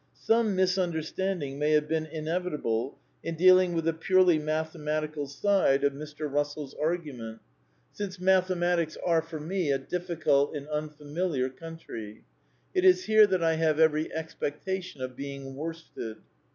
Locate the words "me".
9.39-9.71